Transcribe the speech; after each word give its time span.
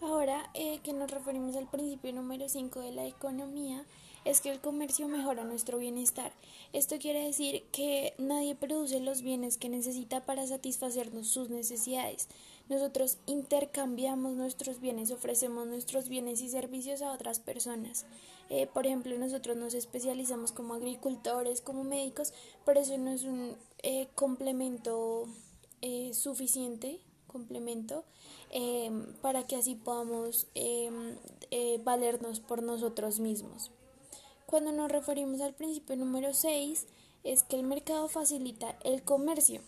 Ahora 0.00 0.48
eh, 0.54 0.78
que 0.84 0.92
nos 0.92 1.10
referimos 1.10 1.56
al 1.56 1.68
principio 1.68 2.12
número 2.12 2.48
5 2.48 2.80
de 2.80 2.92
la 2.92 3.06
economía, 3.06 3.84
es 4.24 4.40
que 4.40 4.50
el 4.50 4.60
comercio 4.60 5.08
mejora 5.08 5.42
nuestro 5.42 5.78
bienestar. 5.78 6.32
Esto 6.72 6.98
quiere 6.98 7.24
decir 7.24 7.64
que 7.72 8.14
nadie 8.16 8.54
produce 8.54 9.00
los 9.00 9.22
bienes 9.22 9.56
que 9.56 9.68
necesita 9.68 10.24
para 10.24 10.46
satisfacernos 10.46 11.26
sus 11.26 11.50
necesidades. 11.50 12.28
Nosotros 12.68 13.18
intercambiamos 13.26 14.34
nuestros 14.34 14.80
bienes, 14.80 15.10
ofrecemos 15.10 15.66
nuestros 15.66 16.08
bienes 16.08 16.42
y 16.42 16.48
servicios 16.48 17.02
a 17.02 17.12
otras 17.12 17.40
personas. 17.40 18.06
Eh, 18.50 18.68
por 18.68 18.86
ejemplo, 18.86 19.18
nosotros 19.18 19.56
nos 19.56 19.74
especializamos 19.74 20.52
como 20.52 20.74
agricultores, 20.74 21.60
como 21.60 21.82
médicos, 21.82 22.32
pero 22.64 22.80
eso 22.80 22.96
no 22.98 23.10
es 23.10 23.24
un 23.24 23.56
eh, 23.82 24.06
complemento 24.14 25.26
suficiente 26.12 27.00
complemento 27.38 28.04
em, 28.50 29.06
para 29.22 29.46
que 29.46 29.56
así 29.56 29.74
podamos 29.74 30.46
em, 30.54 31.16
eh, 31.50 31.80
valernos 31.84 32.40
por 32.40 32.62
nosotros 32.62 33.20
mismos. 33.20 33.70
Cuando 34.46 34.72
nos 34.72 34.90
referimos 34.90 35.40
al 35.40 35.54
principio 35.54 35.96
número 35.96 36.34
6, 36.34 36.86
es 37.22 37.42
que 37.42 37.56
el 37.56 37.62
mercado 37.62 38.08
facilita 38.08 38.76
el 38.82 39.02
comercio. 39.02 39.60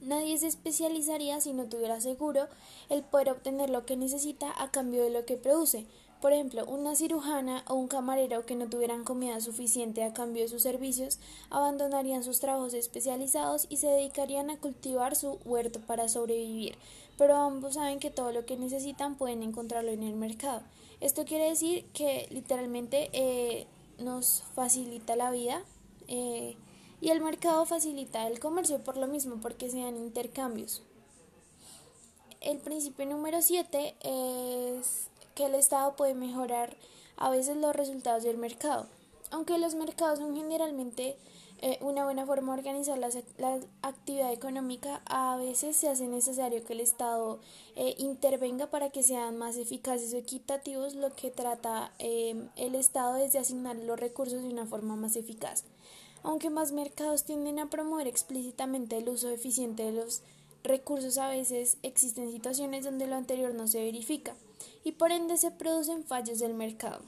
Nadie 0.00 0.38
se 0.38 0.46
especializaría 0.46 1.40
si 1.40 1.52
no 1.52 1.68
tuviera 1.68 2.00
seguro 2.00 2.46
el 2.88 3.02
poder 3.02 3.30
obtener 3.30 3.68
lo 3.68 3.84
que 3.84 3.96
necesita 3.96 4.46
a 4.62 4.70
cambio 4.70 5.02
de 5.02 5.10
lo 5.10 5.26
que 5.26 5.36
produce. 5.36 5.86
Por 6.20 6.32
ejemplo, 6.32 6.64
una 6.66 6.96
cirujana 6.96 7.64
o 7.68 7.74
un 7.74 7.86
camarero 7.86 8.44
que 8.44 8.56
no 8.56 8.68
tuvieran 8.68 9.04
comida 9.04 9.40
suficiente 9.40 10.02
a 10.02 10.12
cambio 10.12 10.42
de 10.42 10.48
sus 10.48 10.62
servicios 10.62 11.20
abandonarían 11.48 12.24
sus 12.24 12.40
trabajos 12.40 12.74
especializados 12.74 13.66
y 13.68 13.76
se 13.76 13.86
dedicarían 13.86 14.50
a 14.50 14.58
cultivar 14.58 15.14
su 15.14 15.38
huerto 15.44 15.80
para 15.80 16.08
sobrevivir, 16.08 16.76
pero 17.16 17.36
ambos 17.36 17.74
saben 17.74 18.00
que 18.00 18.10
todo 18.10 18.32
lo 18.32 18.46
que 18.46 18.56
necesitan 18.56 19.14
pueden 19.14 19.44
encontrarlo 19.44 19.92
en 19.92 20.02
el 20.02 20.16
mercado. 20.16 20.62
Esto 21.00 21.24
quiere 21.24 21.50
decir 21.50 21.84
que 21.92 22.26
literalmente 22.30 23.10
eh, 23.12 23.68
nos 23.98 24.42
facilita 24.54 25.14
la 25.14 25.30
vida 25.30 25.62
eh, 26.08 26.56
y 27.00 27.10
el 27.10 27.20
mercado 27.20 27.64
facilita 27.64 28.26
el 28.26 28.40
comercio 28.40 28.82
por 28.82 28.96
lo 28.96 29.06
mismo, 29.06 29.36
porque 29.40 29.70
se 29.70 29.78
dan 29.78 29.96
intercambios. 29.96 30.82
El 32.40 32.58
principio 32.58 33.06
número 33.06 33.40
7 33.40 33.94
es 34.00 35.08
que 35.38 35.46
el 35.46 35.54
Estado 35.54 35.94
puede 35.94 36.14
mejorar 36.14 36.76
a 37.16 37.30
veces 37.30 37.56
los 37.56 37.76
resultados 37.76 38.24
del 38.24 38.38
mercado. 38.38 38.88
Aunque 39.30 39.56
los 39.56 39.76
mercados 39.76 40.18
son 40.18 40.34
generalmente 40.34 41.16
eh, 41.62 41.78
una 41.80 42.02
buena 42.02 42.26
forma 42.26 42.54
de 42.54 42.58
organizar 42.58 42.98
la, 42.98 43.60
actividad 43.82 44.32
económica, 44.32 45.00
a 45.06 45.36
veces 45.36 45.76
se 45.76 45.88
hace 45.88 46.08
necesario 46.08 46.64
que 46.64 46.72
el 46.72 46.80
Estado 46.80 47.38
eh, 47.76 47.94
intervenga 47.98 48.66
para 48.66 48.90
que 48.90 49.04
sean 49.04 49.38
más 49.38 49.56
eficaces 49.56 50.12
o 50.12 50.16
equitativos, 50.16 50.96
lo 50.96 51.14
que 51.14 51.30
trata 51.30 51.92
eh, 52.00 52.48
el 52.56 52.74
Estado 52.74 53.16
es 53.18 53.32
de 53.32 53.38
asignar 53.38 53.76
los 53.76 54.00
recursos 54.00 54.42
de 54.42 54.48
una 54.48 54.66
forma 54.66 54.96
más 54.96 55.14
eficaz. 55.14 55.62
Aunque 56.24 56.50
más 56.50 56.72
mercados 56.72 57.22
tienden 57.22 57.60
a 57.60 57.70
promover 57.70 58.08
explícitamente 58.08 58.96
el 58.96 59.08
uso 59.08 59.30
eficiente 59.30 59.84
de 59.84 59.92
los 59.92 60.22
recursos, 60.64 61.16
a 61.16 61.28
veces 61.28 61.76
existen 61.84 62.32
situaciones 62.32 62.82
donde 62.82 63.06
lo 63.06 63.14
anterior 63.14 63.54
no 63.54 63.68
se 63.68 63.84
verifica 63.84 64.34
y 64.84 64.92
por 64.92 65.12
ende 65.12 65.36
se 65.36 65.50
producen 65.50 66.04
fallos 66.04 66.38
del 66.38 66.54
mercado. 66.54 67.02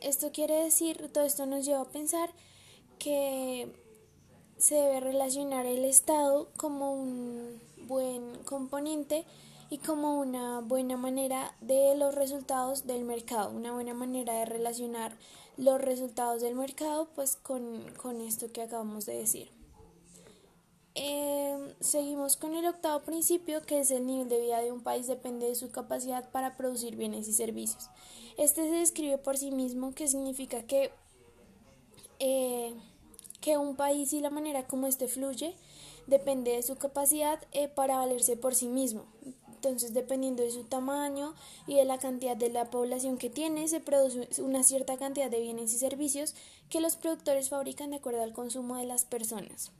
Esto 0.00 0.32
quiere 0.32 0.62
decir, 0.62 1.10
todo 1.12 1.24
esto 1.24 1.46
nos 1.46 1.64
lleva 1.64 1.82
a 1.82 1.90
pensar 1.90 2.30
que 2.98 3.74
se 4.58 4.74
debe 4.74 5.00
relacionar 5.00 5.66
el 5.66 5.84
Estado 5.84 6.48
como 6.56 6.92
un 6.92 7.60
buen 7.86 8.34
componente 8.44 9.24
y 9.70 9.78
como 9.78 10.20
una 10.20 10.60
buena 10.60 10.96
manera 10.96 11.54
de 11.60 11.96
los 11.96 12.14
resultados 12.14 12.86
del 12.86 13.04
mercado, 13.04 13.50
una 13.50 13.72
buena 13.72 13.94
manera 13.94 14.34
de 14.34 14.44
relacionar 14.44 15.16
los 15.56 15.80
resultados 15.80 16.42
del 16.42 16.54
mercado 16.54 17.08
pues 17.14 17.36
con, 17.36 17.84
con 17.96 18.20
esto 18.20 18.52
que 18.52 18.62
acabamos 18.62 19.06
de 19.06 19.16
decir. 19.16 19.63
Eh, 20.96 21.74
seguimos 21.80 22.36
con 22.36 22.54
el 22.54 22.66
octavo 22.66 23.04
principio, 23.04 23.62
que 23.62 23.80
es 23.80 23.90
el 23.90 24.06
nivel 24.06 24.28
de 24.28 24.40
vida 24.40 24.60
de 24.60 24.70
un 24.70 24.80
país 24.80 25.08
depende 25.08 25.48
de 25.48 25.56
su 25.56 25.70
capacidad 25.72 26.30
para 26.30 26.56
producir 26.56 26.94
bienes 26.94 27.26
y 27.26 27.32
servicios. 27.32 27.90
Este 28.36 28.62
se 28.62 28.76
describe 28.76 29.18
por 29.18 29.36
sí 29.36 29.50
mismo, 29.50 29.92
que 29.92 30.06
significa 30.06 30.62
que, 30.62 30.92
eh, 32.20 32.74
que 33.40 33.58
un 33.58 33.74
país 33.74 34.12
y 34.12 34.20
la 34.20 34.30
manera 34.30 34.68
como 34.68 34.86
éste 34.86 35.08
fluye 35.08 35.56
depende 36.06 36.52
de 36.52 36.62
su 36.62 36.76
capacidad 36.76 37.40
eh, 37.52 37.66
para 37.66 37.96
valerse 37.96 38.36
por 38.36 38.54
sí 38.54 38.68
mismo. 38.68 39.04
Entonces, 39.48 39.94
dependiendo 39.94 40.42
de 40.44 40.50
su 40.50 40.64
tamaño 40.64 41.34
y 41.66 41.74
de 41.74 41.86
la 41.86 41.98
cantidad 41.98 42.36
de 42.36 42.50
la 42.50 42.70
población 42.70 43.18
que 43.18 43.30
tiene, 43.30 43.66
se 43.66 43.80
produce 43.80 44.28
una 44.42 44.62
cierta 44.62 44.96
cantidad 44.96 45.30
de 45.30 45.40
bienes 45.40 45.72
y 45.72 45.78
servicios 45.78 46.34
que 46.68 46.80
los 46.80 46.96
productores 46.96 47.48
fabrican 47.48 47.90
de 47.90 47.96
acuerdo 47.96 48.22
al 48.22 48.34
consumo 48.34 48.76
de 48.76 48.84
las 48.84 49.06
personas. 49.06 49.72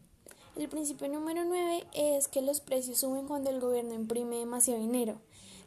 El 0.56 0.68
principio 0.68 1.08
número 1.08 1.44
9 1.44 1.84
es 1.94 2.28
que 2.28 2.40
los 2.40 2.60
precios 2.60 2.98
suben 2.98 3.26
cuando 3.26 3.50
el 3.50 3.58
gobierno 3.58 3.92
imprime 3.92 4.38
demasiado 4.38 4.80
dinero. 4.80 5.20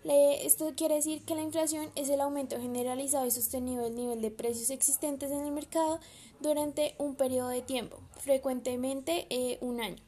Esto 0.05 0.71
quiere 0.77 0.95
decir 0.95 1.23
que 1.25 1.35
la 1.35 1.41
inflación 1.41 1.91
es 1.95 2.07
el 2.07 2.21
aumento 2.21 2.57
generalizado 2.61 3.25
y 3.25 3.31
sostenido 3.31 3.83
del 3.83 3.95
nivel 3.95 4.21
de 4.21 4.31
precios 4.31 4.69
existentes 4.69 5.29
en 5.31 5.45
el 5.45 5.51
mercado 5.51 5.99
durante 6.39 6.95
un 6.99 7.15
periodo 7.15 7.49
de 7.49 7.61
tiempo, 7.61 7.97
frecuentemente 8.17 9.27
eh, 9.29 9.57
un 9.59 9.81
año. 9.81 10.01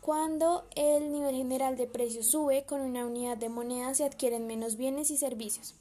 Cuando 0.00 0.64
el 0.76 1.10
nivel 1.10 1.34
general 1.34 1.76
de 1.76 1.88
precios 1.88 2.26
sube 2.26 2.64
con 2.64 2.82
una 2.82 3.06
unidad 3.06 3.36
de 3.36 3.48
moneda 3.48 3.92
se 3.94 4.04
adquieren 4.04 4.46
menos 4.46 4.76
bienes 4.76 5.10
y 5.10 5.16
servicios. 5.16 5.74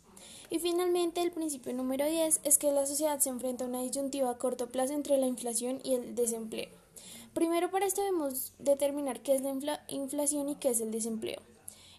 Y 0.49 0.57
finalmente 0.57 1.21
el 1.21 1.31
principio 1.31 1.71
número 1.73 2.07
10 2.07 2.39
es 2.43 2.57
que 2.57 2.71
la 2.71 2.87
sociedad 2.87 3.19
se 3.19 3.29
enfrenta 3.29 3.65
a 3.65 3.67
una 3.67 3.83
disyuntiva 3.83 4.31
a 4.31 4.37
corto 4.39 4.71
plazo 4.71 4.93
entre 4.93 5.19
la 5.19 5.27
inflación 5.27 5.79
y 5.83 5.93
el 5.93 6.15
desempleo. 6.15 6.78
Primero 7.33 7.69
para 7.71 7.85
esto 7.85 8.01
debemos 8.01 8.53
determinar 8.59 9.21
qué 9.21 9.35
es 9.35 9.41
la 9.41 9.83
inflación 9.87 10.49
y 10.49 10.55
qué 10.55 10.69
es 10.69 10.81
el 10.81 10.91
desempleo. 10.91 11.41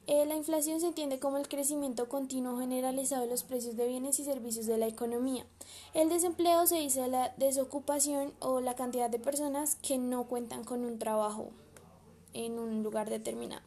Eh, 0.07 0.27
la 0.27 0.35
inflación 0.35 0.81
se 0.81 0.89
entiende 0.89 1.21
como 1.21 1.37
el 1.37 1.47
crecimiento 1.47 2.09
continuo 2.09 2.59
generalizado 2.59 3.23
de 3.23 3.31
los 3.31 3.45
precios 3.45 3.77
de 3.77 3.87
bienes 3.87 4.19
y 4.19 4.25
servicios 4.25 4.67
de 4.67 4.77
la 4.77 4.89
economía. 4.89 5.47
El 5.95 6.09
desempleo 6.09 6.67
se 6.67 6.77
dice 6.77 7.07
la 7.07 7.33
desocupación 7.37 8.33
o 8.41 8.61
la 8.61 8.75
cantidad 8.75 9.09
de 9.09 9.21
personas 9.21 9.77
que 9.77 9.99
no 9.99 10.25
cuentan 10.25 10.65
con 10.65 10.85
un 10.85 10.99
trabajo 10.99 11.51
en 12.33 12.59
un 12.59 12.83
lugar 12.83 13.09
determinado. 13.09 13.63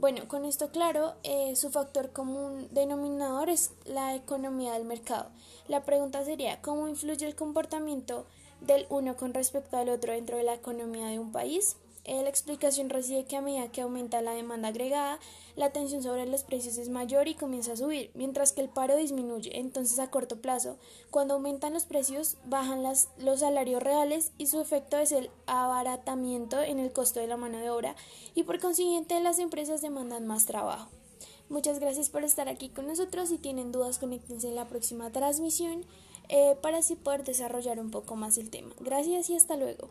Bueno, 0.00 0.26
con 0.28 0.46
esto 0.46 0.70
claro, 0.70 1.14
eh, 1.24 1.54
su 1.56 1.70
factor 1.70 2.10
común 2.10 2.68
denominador 2.70 3.50
es 3.50 3.72
la 3.84 4.14
economía 4.14 4.72
del 4.72 4.86
mercado. 4.86 5.30
La 5.68 5.84
pregunta 5.84 6.24
sería, 6.24 6.62
¿cómo 6.62 6.88
influye 6.88 7.26
el 7.26 7.36
comportamiento 7.36 8.26
del 8.60 8.86
uno 8.88 9.16
con 9.16 9.34
respecto 9.34 9.76
al 9.76 9.88
otro 9.88 10.12
dentro 10.12 10.36
de 10.36 10.44
la 10.44 10.54
economía 10.54 11.06
de 11.06 11.18
un 11.18 11.32
país. 11.32 11.76
Eh, 12.04 12.22
la 12.22 12.30
explicación 12.30 12.88
reside 12.88 13.24
que 13.24 13.36
a 13.36 13.42
medida 13.42 13.70
que 13.70 13.82
aumenta 13.82 14.22
la 14.22 14.32
demanda 14.32 14.68
agregada, 14.68 15.20
la 15.54 15.70
tensión 15.70 16.02
sobre 16.02 16.26
los 16.26 16.44
precios 16.44 16.78
es 16.78 16.88
mayor 16.88 17.28
y 17.28 17.34
comienza 17.34 17.72
a 17.72 17.76
subir, 17.76 18.10
mientras 18.14 18.52
que 18.52 18.62
el 18.62 18.70
paro 18.70 18.96
disminuye. 18.96 19.58
Entonces, 19.58 19.98
a 19.98 20.10
corto 20.10 20.40
plazo, 20.40 20.78
cuando 21.10 21.34
aumentan 21.34 21.74
los 21.74 21.84
precios, 21.84 22.38
bajan 22.46 22.82
los 22.82 23.40
salarios 23.40 23.82
reales 23.82 24.32
y 24.38 24.46
su 24.46 24.60
efecto 24.60 24.96
es 24.96 25.12
el 25.12 25.30
abaratamiento 25.46 26.60
en 26.60 26.78
el 26.78 26.92
costo 26.92 27.20
de 27.20 27.26
la 27.26 27.36
mano 27.36 27.58
de 27.58 27.70
obra 27.70 27.94
y 28.34 28.44
por 28.44 28.58
consiguiente 28.60 29.20
las 29.20 29.38
empresas 29.38 29.82
demandan 29.82 30.26
más 30.26 30.46
trabajo. 30.46 30.88
Muchas 31.50 31.80
gracias 31.80 32.10
por 32.10 32.22
estar 32.22 32.48
aquí 32.48 32.68
con 32.68 32.86
nosotros. 32.86 33.28
Si 33.28 33.36
tienen 33.36 33.72
dudas, 33.72 33.98
conéctense 33.98 34.48
en 34.48 34.54
la 34.54 34.68
próxima 34.68 35.10
transmisión. 35.10 35.84
Eh, 36.28 36.56
para 36.62 36.78
así 36.78 36.94
poder 36.94 37.24
desarrollar 37.24 37.80
un 37.80 37.90
poco 37.90 38.14
más 38.14 38.38
el 38.38 38.50
tema. 38.50 38.72
Gracias 38.78 39.28
y 39.30 39.34
hasta 39.34 39.56
luego. 39.56 39.90